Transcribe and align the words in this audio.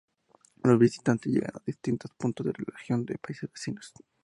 Los 0.63 0.79
visitantes 0.79 1.31
llegan 1.31 1.51
de 1.53 1.61
distintos 1.63 2.09
puntos 2.17 2.43
de 2.43 2.53
la 2.53 2.65
región 2.75 3.01
y 3.01 3.05
de 3.05 3.19
países 3.19 3.51
vecinos. 3.53 3.93